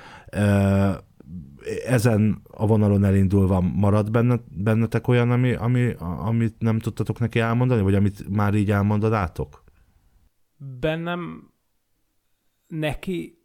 [1.87, 7.83] Ezen a vonalon elindulva marad benne, bennetek olyan, ami, ami, amit nem tudtatok neki elmondani,
[7.83, 9.64] vagy amit már így elmondanátok?
[10.81, 11.50] Bennem
[12.66, 13.38] neki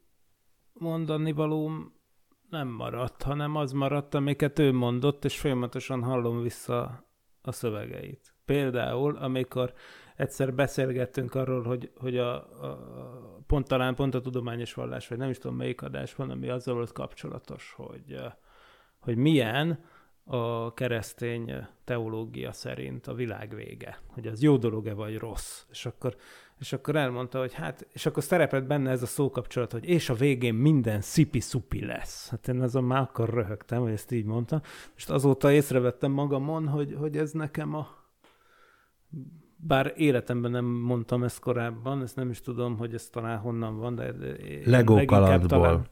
[0.73, 1.91] mondani valóm
[2.49, 7.07] nem maradt, hanem az maradt, amiket ő mondott, és folyamatosan hallom vissza
[7.41, 8.33] a szövegeit.
[8.45, 9.73] Például, amikor
[10.15, 15.29] egyszer beszélgettünk arról, hogy, hogy a, a, pont talán pont a tudományos vallás, vagy nem
[15.29, 18.17] is tudom melyik adás van, ami azzal volt kapcsolatos, hogy,
[18.99, 19.83] hogy milyen
[20.23, 25.63] a keresztény teológia szerint a világ vége, hogy az jó dolog-e vagy rossz.
[25.71, 26.15] És akkor,
[26.59, 30.13] és akkor elmondta, hogy hát, és akkor szerepelt benne ez a szókapcsolat, hogy és a
[30.13, 32.29] végén minden szipi-szupi lesz.
[32.29, 34.61] Hát én azon már akkor röhögtem, hogy ezt így mondta.
[34.95, 37.87] És azóta észrevettem magamon, hogy, hogy ez nekem a
[39.67, 43.95] bár életemben nem mondtam ezt korábban, ezt nem is tudom, hogy ez talán honnan van,
[43.95, 44.13] de...
[44.65, 45.47] Lego kalandból.
[45.47, 45.85] Talán...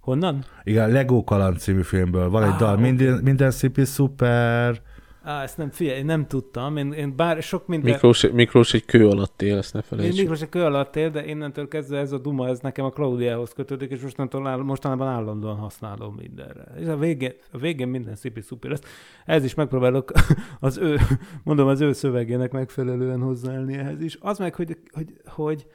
[0.00, 0.44] Honnan?
[0.62, 2.30] Igen, Lego kaland című filmből.
[2.30, 2.82] Van egy ah, dal, okay.
[2.82, 4.82] minden, minden szipi szuper,
[5.28, 6.76] Á, ezt nem, figyelj, én nem tudtam.
[6.76, 7.92] Én, én bár sok minden...
[7.92, 10.14] Miklós, Miklós egy kő alatt él, ezt ne felejtsük.
[10.14, 12.90] Én Miklós egy kő alatt él, de innentől kezdve ez a duma, ez nekem a
[12.90, 16.64] Claudiához kötődik, és mostantól áll, mostanában állandóan használom mindenre.
[16.78, 18.80] És a végén, a végén minden szipi szupi lesz.
[19.24, 20.12] Ez is megpróbálok
[20.60, 20.98] az ő,
[21.42, 24.18] mondom, az ő szövegének megfelelően hozzáállni ehhez is.
[24.20, 25.66] Az meg, hogy, hogy, hogy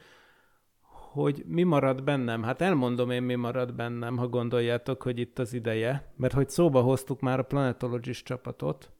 [1.12, 2.42] hogy mi marad bennem?
[2.42, 6.80] Hát elmondom én, mi marad bennem, ha gondoljátok, hogy itt az ideje, mert hogy szóba
[6.80, 8.92] hoztuk már a Planetologist csapatot,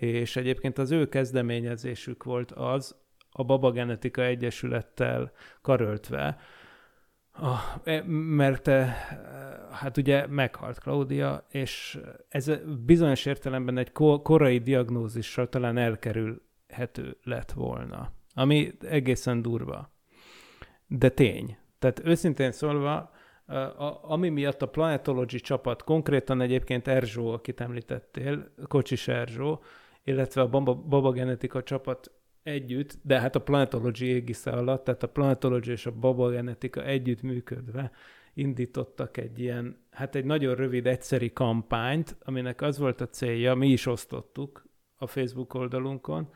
[0.00, 2.96] és egyébként az ő kezdeményezésük volt az,
[3.30, 5.32] a Baba Genetika Egyesülettel
[5.62, 6.38] karöltve,
[7.84, 8.84] e, mert e,
[9.70, 12.50] hát ugye meghalt Claudia, és ez
[12.86, 19.92] bizonyos értelemben egy korai diagnózissal talán elkerülhető lett volna, ami egészen durva.
[20.86, 21.56] De tény.
[21.78, 23.10] Tehát őszintén szólva,
[23.46, 29.62] a, ami miatt a Planetology csapat, konkrétan egyébként Erzsó, akit említettél, Kocsis Erzsó,
[30.10, 32.10] illetve a Baba, Baba Genetika csapat
[32.42, 37.22] együtt, de hát a Planetology égisze alatt, tehát a Planetology és a Baba Genetika együtt
[37.22, 37.90] működve
[38.34, 43.68] indítottak egy ilyen, hát egy nagyon rövid, egyszeri kampányt, aminek az volt a célja, mi
[43.68, 44.64] is osztottuk
[44.96, 46.32] a Facebook oldalunkon,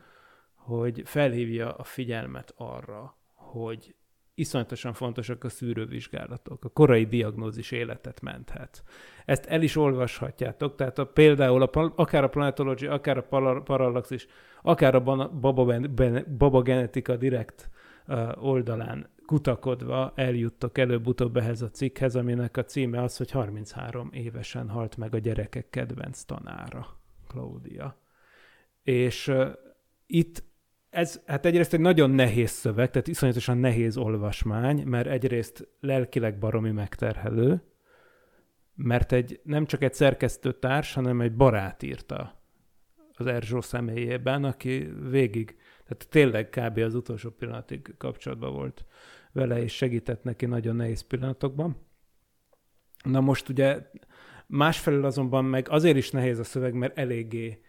[0.53, 3.95] hogy felhívja a figyelmet arra, hogy
[4.35, 6.65] iszonyatosan fontosak a szűrővizsgálatok.
[6.65, 8.83] A korai diagnózis életet menthet.
[9.25, 14.27] Ezt el is olvashatjátok, tehát a, például a, akár a planetology, akár a parallaxis,
[14.61, 15.79] akár a baba,
[16.37, 17.69] baba genetika direkt
[18.35, 24.97] oldalán kutakodva eljuttok előbb-utóbb ehhez a cikkhez, aminek a címe az, hogy 33 évesen halt
[24.97, 27.97] meg a gyerekek kedvenc tanára, Claudia.
[28.83, 29.47] És uh,
[30.05, 30.43] itt
[30.95, 36.71] ez, hát egyrészt egy nagyon nehéz szöveg, tehát iszonyatosan nehéz olvasmány, mert egyrészt lelkileg baromi
[36.71, 37.61] megterhelő,
[38.75, 42.41] mert egy, nem csak egy szerkesztőtárs, hanem egy barát írta
[43.13, 45.55] az Erzsó személyében, aki végig,
[45.85, 46.77] tehát tényleg kb.
[46.77, 48.85] az utolsó pillanatig kapcsolatban volt
[49.31, 51.77] vele, és segített neki nagyon nehéz pillanatokban.
[53.03, 53.81] Na most ugye
[54.47, 57.64] másfelől azonban meg azért is nehéz a szöveg, mert eléggé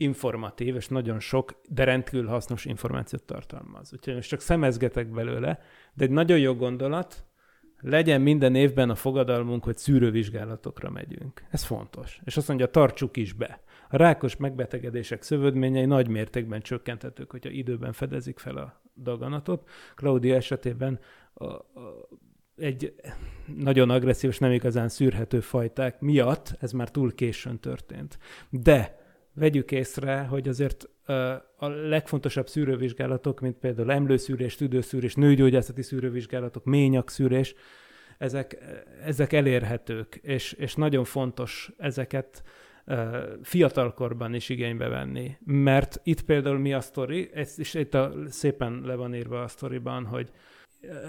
[0.00, 3.92] informatív, és nagyon sok, de rendkívül hasznos információt tartalmaz.
[3.92, 5.60] Úgyhogy most csak szemezgetek belőle,
[5.94, 7.26] de egy nagyon jó gondolat,
[7.80, 11.44] legyen minden évben a fogadalmunk, hogy szűrővizsgálatokra megyünk.
[11.50, 12.20] Ez fontos.
[12.24, 13.60] És azt mondja, tartsuk is be.
[13.90, 19.68] A rákos megbetegedések szövődményei nagy mértékben csökkenthetők, hogyha időben fedezik fel a daganatot.
[19.94, 20.98] Claudia esetében
[21.34, 21.64] a, a,
[22.56, 22.94] egy
[23.56, 28.18] nagyon agresszív és nem igazán szűrhető fajták miatt ez már túl későn történt.
[28.50, 28.97] De
[29.38, 30.88] vegyük észre, hogy azért
[31.56, 37.54] a legfontosabb szűrővizsgálatok, mint például emlőszűrés, tüdőszűrés, nőgyógyászati szűrővizsgálatok, ményakszűrés,
[38.18, 38.58] ezek,
[39.04, 42.42] ezek elérhetők, és, és nagyon fontos ezeket
[43.42, 45.36] fiatalkorban is igénybe venni.
[45.44, 50.04] Mert itt például mi a sztori, is itt a, szépen le van írva a sztoriban,
[50.04, 50.30] hogy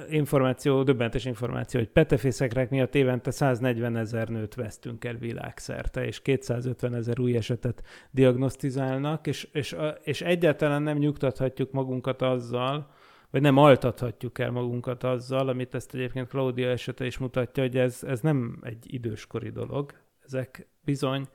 [0.10, 6.94] információ, döbbentes információ, hogy petefészekrek miatt évente 140 ezer nőt vesztünk el világszerte, és 250
[6.94, 12.90] ezer új esetet diagnosztizálnak, és, és, és egyáltalán nem nyugtathatjuk magunkat azzal,
[13.32, 18.04] vagy nem altathatjuk el magunkat azzal, amit ezt egyébként Claudia esete is mutatja, hogy ez,
[18.04, 19.92] ez nem egy időskori dolog,
[20.26, 21.28] ezek bizony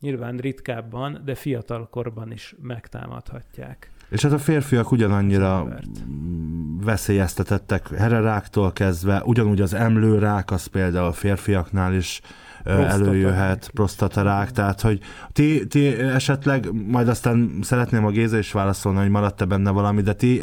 [0.00, 3.90] nyilván ritkábban, de fiatalkorban is megtámadhatják.
[4.10, 5.68] És hát a férfiak ugyanannyira
[6.84, 7.88] veszélyeztetettek.
[7.88, 12.20] Hereráktól kezdve, ugyanúgy az emlőrák, az például a férfiaknál is
[12.62, 13.04] Prostata.
[13.04, 15.00] előjöhet, prostatarák, tehát hogy
[15.32, 20.12] ti, ti esetleg, majd aztán szeretném a Géza is válaszolni, hogy maradt-e benne valami, de
[20.12, 20.42] ti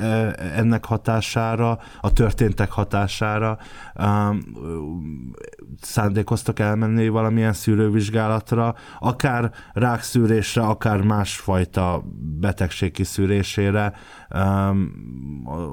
[0.56, 3.58] ennek hatására, a történtek hatására
[3.95, 5.34] um,
[5.82, 12.03] szándékoztak elmenni valamilyen szűrővizsgálatra, akár rákszűrésre, akár másfajta
[12.39, 13.93] betegség kiszűrésére,
[14.36, 14.91] um,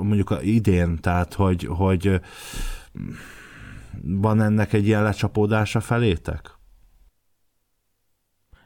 [0.02, 2.20] mondjuk idén, tehát hogy, hogy
[4.02, 6.50] van ennek egy ilyen lecsapódása felétek?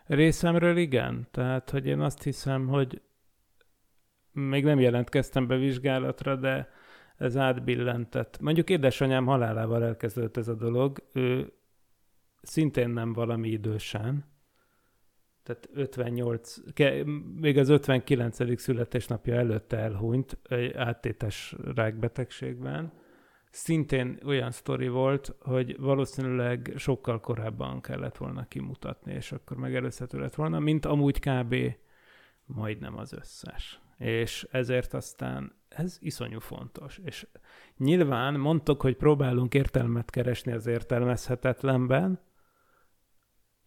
[0.07, 1.29] Részemről igen.
[1.31, 3.03] Tehát, hogy én azt hiszem, hogy
[4.33, 6.69] még nem jelentkeztem be vizsgálatra, de
[7.17, 8.39] ez átbillentett.
[8.41, 10.99] Mondjuk édesanyám halálával elkezdődött ez a dolog.
[11.13, 11.53] Ő
[12.43, 14.25] szintén nem valami idősen,
[15.43, 16.57] tehát 58,
[17.41, 18.61] még az 59.
[18.61, 22.93] születésnapja előtte elhunyt egy áttétes rákbetegségben,
[23.51, 30.35] szintén olyan sztori volt, hogy valószínűleg sokkal korábban kellett volna kimutatni, és akkor megelőzhető lett
[30.35, 31.55] volna, mint amúgy kb.
[32.45, 33.81] majdnem az összes.
[33.99, 37.01] És ezért aztán ez iszonyú fontos.
[37.05, 37.27] És
[37.77, 42.21] nyilván mondtok, hogy próbálunk értelmet keresni az értelmezhetetlenben,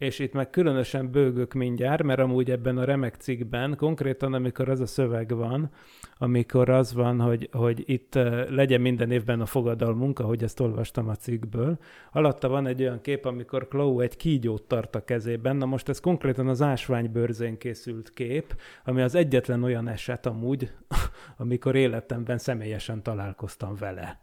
[0.02, 4.80] és itt meg különösen bőgök mindjárt, mert amúgy ebben a remek cikkben, konkrétan amikor az
[4.80, 5.70] a szöveg van,
[6.18, 8.14] amikor az van, hogy, hogy itt
[8.50, 11.78] legyen minden évben a fogadalmunk, ahogy ezt olvastam a cikkből,
[12.12, 16.00] alatta van egy olyan kép, amikor Chloe egy kígyót tart a kezében, na most ez
[16.00, 20.72] konkrétan az ásványbőrzén készült kép, ami az egyetlen olyan eset amúgy,
[21.38, 24.22] amikor életemben személyesen találkoztam vele.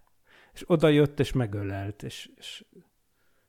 [0.53, 2.64] És oda jött és megölelt, és, és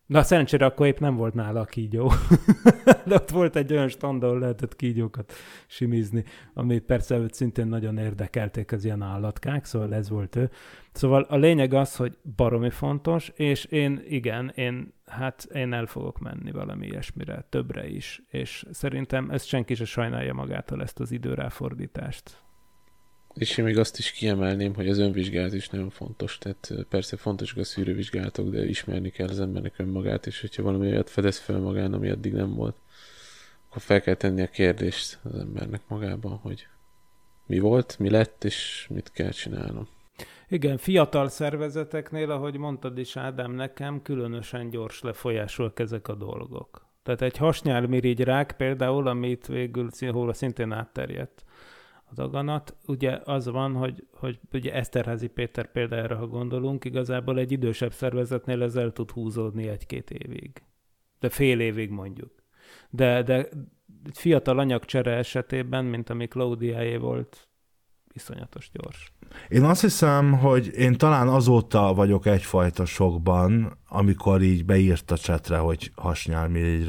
[0.10, 2.12] Na szerencsére akkor épp nem volt nála a kígyó.
[3.08, 5.34] De ott volt egy olyan stand, ahol lehetett kígyókat
[5.68, 10.50] simizni, ami persze őt szintén nagyon érdekelték az ilyen állatkák, szóval ez volt ő.
[10.92, 16.20] Szóval a lényeg az, hogy baromi fontos, és én igen, én hát én el fogok
[16.20, 22.49] menni valami ilyesmire, többre is, és szerintem ezt senki se sajnálja magától ezt az időráfordítást.
[23.34, 26.38] És én még azt is kiemelném, hogy az önvizsgálat is nagyon fontos.
[26.38, 31.10] Tehát persze fontosak a szűrővizsgálatok, de ismerni kell az embernek önmagát, és hogyha valami olyat
[31.10, 32.76] fedez fel magán, ami addig nem volt,
[33.70, 36.68] akkor fel kell tenni a kérdést az embernek magában, hogy
[37.46, 39.88] mi volt, mi lett, és mit kell csinálnom.
[40.48, 46.88] Igen, fiatal szervezeteknél, ahogy mondtad is Ádám, nekem különösen gyors lefolyásolnak ezek a dolgok.
[47.04, 51.44] Tehát egy hasnyálmirigy rák például, amit végül hol szintén átterjedt
[52.14, 52.76] daganat.
[52.86, 58.64] Ugye az van, hogy, hogy ugye Eszterházi Péter példára, ha gondolunk, igazából egy idősebb szervezetnél
[58.64, 60.64] ez el tud húzódni egy-két évig.
[61.20, 62.32] De fél évig mondjuk.
[62.90, 63.36] De, de
[64.06, 67.50] egy fiatal anyagcsere esetében, mint ami Claudiáé volt,
[68.14, 69.14] iszonyatos gyors.
[69.50, 75.58] Én azt hiszem, hogy én talán azóta vagyok egyfajta sokban, amikor így beírt a csetre,
[75.58, 76.86] hogy hasnyálmirigy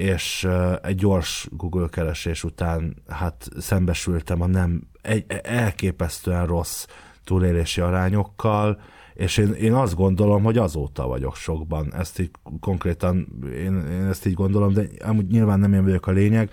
[0.00, 0.48] és
[0.82, 6.86] egy gyors Google keresés után hát szembesültem a nem egy, elképesztően rossz
[7.24, 8.80] túlélési arányokkal,
[9.14, 11.94] és én, én azt gondolom, hogy azóta vagyok sokban.
[11.94, 12.30] Ezt így
[12.60, 16.50] konkrétan, én, én ezt így gondolom, de amúgy nyilván nem én vagyok a lényeg.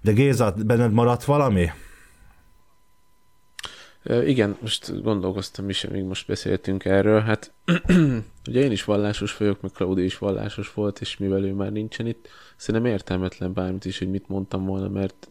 [0.00, 1.66] De Géza, benned maradt valami?
[4.04, 7.20] Igen, most gondolkoztam is, amíg most beszéltünk erről.
[7.20, 7.52] Hát
[8.48, 12.06] ugye én is vallásos vagyok, meg Claudia is vallásos volt, és mivel ő már nincsen
[12.06, 15.28] itt, szerintem értelmetlen bármit is, hogy mit mondtam volna, mert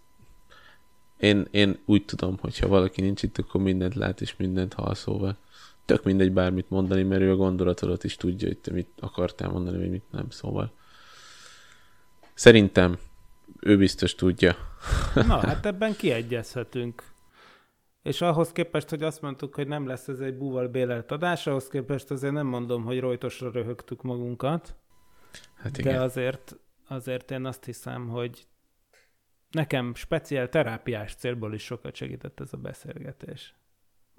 [1.17, 4.93] én, én úgy tudom, hogy ha valaki nincs itt, akkor mindent lát és mindent hall,
[4.93, 5.37] szóval
[5.85, 9.77] tök mindegy bármit mondani, mert ő a gondolatodat is tudja, hogy te mit akartál mondani,
[9.77, 10.71] vagy mit nem, szóval
[12.33, 12.97] szerintem
[13.59, 14.55] ő biztos tudja.
[15.13, 17.03] Na, hát ebben kiegyezhetünk.
[18.07, 21.67] És ahhoz képest, hogy azt mondtuk, hogy nem lesz ez egy búval bélelt adás, ahhoz
[21.67, 24.75] képest azért nem mondom, hogy rojtosra röhögtük magunkat.
[25.55, 25.93] Hát igen.
[25.93, 26.55] De azért,
[26.87, 28.47] azért én azt hiszem, hogy
[29.51, 33.55] nekem speciál terápiás célból is sokat segített ez a beszélgetés.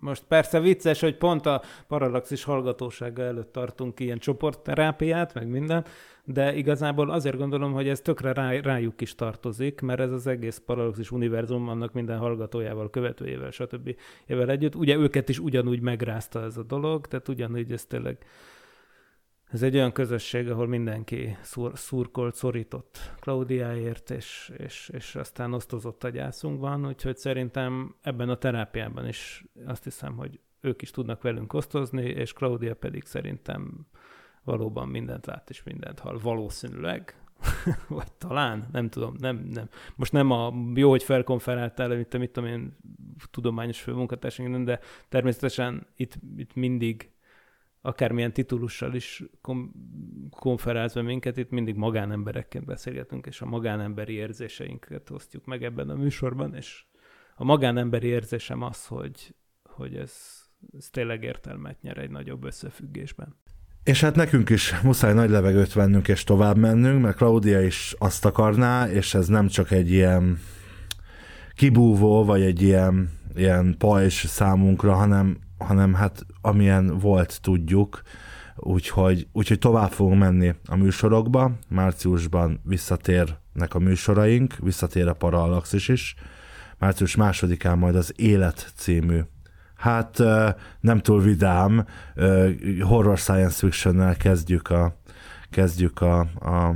[0.01, 5.85] Most persze vicces, hogy pont a paralaxis hallgatósága előtt tartunk ilyen csoportterápiát, meg minden,
[6.25, 10.63] de igazából azért gondolom, hogy ez tökre rá, rájuk is tartozik, mert ez az egész
[10.67, 13.97] paralaxis univerzum annak minden hallgatójával, követőjével, stb.
[14.27, 14.75] Ével együtt.
[14.75, 18.19] Ugye őket is ugyanúgy megrázta ez a dolog, tehát ugyanúgy ez tényleg
[19.51, 26.05] ez egy olyan közösség, ahol mindenki szur, szurkolt, szorított Klaudiáért, és, és, és aztán osztozott
[26.05, 31.53] a gyászunkban, úgyhogy szerintem ebben a terápiában is azt hiszem, hogy ők is tudnak velünk
[31.53, 33.87] osztozni, és Claudia pedig szerintem
[34.45, 36.19] valóban mindent lát és mindent hall.
[36.23, 37.23] Valószínűleg,
[37.89, 39.69] vagy talán, nem tudom, nem, nem.
[39.97, 42.77] Most nem a jó, hogy felkonferáltál, amit mit tudom én,
[43.31, 47.11] tudományos főmunkatársaink, de természetesen itt, itt mindig
[47.81, 49.73] akármilyen titulussal is kom-
[50.95, 56.85] minket, itt mindig magánemberekként beszélgetünk, és a magánemberi érzéseinket osztjuk meg ebben a műsorban, és
[57.35, 60.13] a magánemberi érzésem az, hogy, hogy ez,
[60.79, 63.37] ez tényleg értelmet nyer egy nagyobb összefüggésben.
[63.83, 68.25] És hát nekünk is muszáj nagy levegőt vennünk és tovább mennünk, mert Claudia is azt
[68.25, 70.39] akarná, és ez nem csak egy ilyen
[71.55, 78.03] kibúvó, vagy egy ilyen, ilyen pajzs számunkra, hanem hanem hát amilyen volt, tudjuk,
[78.57, 81.53] úgyhogy, úgyhogy tovább fogunk menni a műsorokba.
[81.69, 86.15] Márciusban visszatérnek a műsoraink, visszatér a Parallaxis is.
[86.79, 89.21] Március másodikán majd az Élet című
[89.79, 90.23] hát
[90.81, 91.87] nem túl vidám,
[92.81, 94.97] horror science fiction kezdjük a,
[95.51, 96.75] kezdjük a, a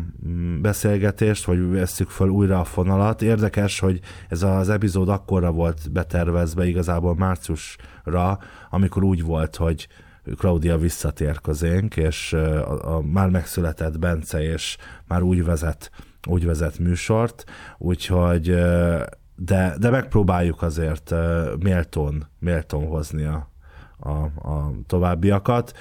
[0.60, 3.22] beszélgetést, vagy veszük fel újra a fonalat.
[3.22, 8.38] Érdekes, hogy ez az epizód akkorra volt betervezve igazából márciusra,
[8.70, 9.88] amikor úgy volt, hogy
[10.36, 15.90] Claudia visszatér közénk, és a, a már megszületett Bence, és már úgy vezet,
[16.28, 17.44] úgy vezet műsort,
[17.78, 18.54] úgyhogy
[19.36, 21.14] de, de megpróbáljuk azért
[21.58, 23.48] méltón, méltón hozni a,
[23.98, 24.10] a,
[24.48, 25.72] a továbbiakat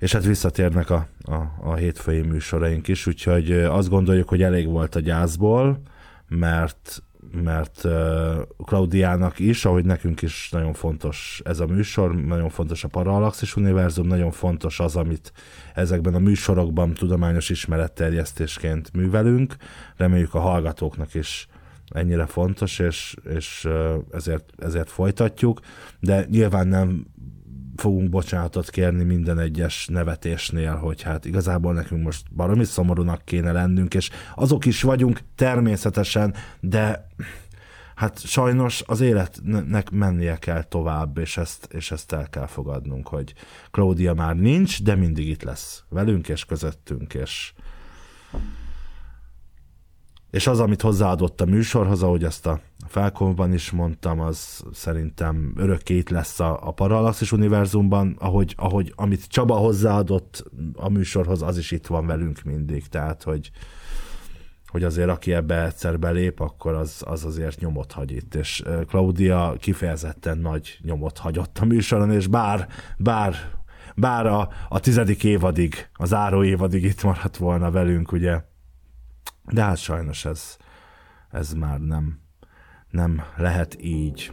[0.00, 4.94] és hát visszatérnek a, a, a hétfői műsoraink is, úgyhogy azt gondoljuk, hogy elég volt
[4.94, 5.82] a gyászból,
[6.28, 7.86] mert mert
[8.56, 14.06] Klaudiának is, ahogy nekünk is nagyon fontos ez a műsor, nagyon fontos a Parallaxis Univerzum,
[14.06, 15.32] nagyon fontos az, amit
[15.74, 19.56] ezekben a műsorokban tudományos ismeretterjesztésként művelünk.
[19.96, 21.48] Reméljük a hallgatóknak is
[21.88, 23.68] ennyire fontos, és, és
[24.10, 25.60] ezért, ezért folytatjuk,
[26.00, 27.06] de nyilván nem
[27.80, 33.94] fogunk bocsánatot kérni minden egyes nevetésnél, hogy hát igazából nekünk most baromi szomorúnak kéne lennünk,
[33.94, 37.08] és azok is vagyunk természetesen, de
[37.94, 43.34] hát sajnos az életnek mennie kell tovább, és ezt, és ezt el kell fogadnunk, hogy
[43.70, 47.52] Claudia már nincs, de mindig itt lesz velünk és közöttünk, és
[50.30, 55.96] és az, amit hozzáadott a műsorhoz, ahogy ezt a felkonban is mondtam, az szerintem örökké
[55.96, 61.70] itt lesz a, a Parallaxis univerzumban, ahogy, ahogy amit Csaba hozzáadott a műsorhoz, az is
[61.70, 63.50] itt van velünk mindig, tehát hogy,
[64.66, 69.54] hogy azért aki ebbe egyszer belép, akkor az, az azért nyomot hagy itt, és Claudia
[69.58, 72.68] kifejezetten nagy nyomot hagyott a műsoron, és bár,
[72.98, 73.58] bár
[73.94, 78.40] bár a, a tizedik évadig, az áró évadig itt maradt volna velünk, ugye,
[79.52, 80.56] de hát sajnos ez,
[81.30, 82.20] ez már nem,
[82.90, 84.32] nem lehet így.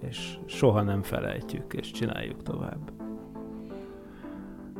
[0.00, 2.92] És soha nem felejtjük, és csináljuk tovább.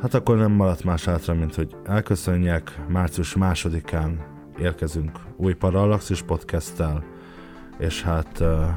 [0.01, 2.81] Hát akkor nem maradt más hátra, mint hogy elköszönjek.
[2.89, 4.25] Március másodikán
[4.59, 7.05] érkezünk új Parallaxis podcasttel,
[7.79, 8.69] és hát uh,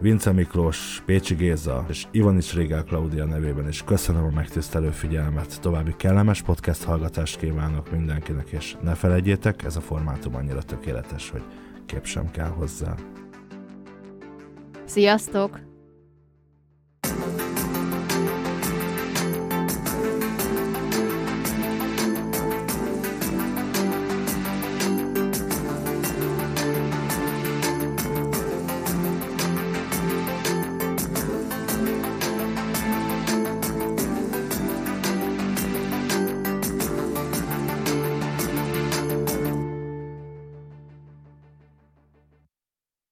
[0.00, 5.60] Vince Miklós, Pécsi Géza és Ivanics Régál Klaudia nevében is köszönöm a megtisztelő figyelmet.
[5.60, 11.42] További kellemes podcast hallgatást kívánok mindenkinek, és ne felejtjétek, ez a formátum annyira tökéletes, hogy
[11.86, 12.94] kép sem kell hozzá.
[14.84, 15.75] Sziasztok!